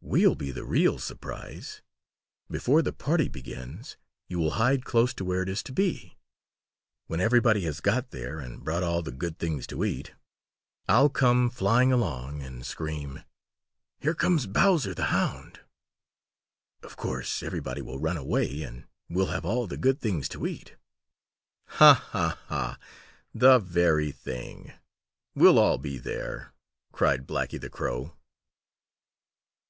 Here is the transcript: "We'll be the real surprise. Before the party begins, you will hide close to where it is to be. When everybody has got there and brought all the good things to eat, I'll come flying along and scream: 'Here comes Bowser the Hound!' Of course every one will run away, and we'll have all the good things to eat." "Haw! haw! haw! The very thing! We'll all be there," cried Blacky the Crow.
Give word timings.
"We'll 0.00 0.36
be 0.36 0.52
the 0.52 0.64
real 0.64 0.98
surprise. 0.98 1.82
Before 2.48 2.80
the 2.80 2.94
party 2.94 3.28
begins, 3.28 3.98
you 4.26 4.38
will 4.38 4.52
hide 4.52 4.84
close 4.86 5.12
to 5.14 5.24
where 5.24 5.42
it 5.42 5.50
is 5.50 5.62
to 5.64 5.72
be. 5.72 6.16
When 7.08 7.20
everybody 7.20 7.62
has 7.64 7.80
got 7.80 8.10
there 8.10 8.38
and 8.38 8.64
brought 8.64 8.82
all 8.84 9.02
the 9.02 9.10
good 9.12 9.38
things 9.38 9.66
to 9.66 9.84
eat, 9.84 10.14
I'll 10.88 11.10
come 11.10 11.50
flying 11.50 11.92
along 11.92 12.40
and 12.42 12.64
scream: 12.64 13.22
'Here 14.00 14.14
comes 14.14 14.46
Bowser 14.46 14.94
the 14.94 15.06
Hound!' 15.06 15.60
Of 16.82 16.96
course 16.96 17.42
every 17.42 17.60
one 17.60 17.84
will 17.84 17.98
run 17.98 18.16
away, 18.16 18.62
and 18.62 18.86
we'll 19.10 19.26
have 19.26 19.44
all 19.44 19.66
the 19.66 19.76
good 19.76 20.00
things 20.00 20.26
to 20.30 20.46
eat." 20.46 20.76
"Haw! 21.66 21.94
haw! 21.94 22.38
haw! 22.46 22.78
The 23.34 23.58
very 23.58 24.12
thing! 24.12 24.72
We'll 25.34 25.58
all 25.58 25.76
be 25.76 25.98
there," 25.98 26.54
cried 26.92 27.26
Blacky 27.26 27.60
the 27.60 27.68
Crow. 27.68 28.14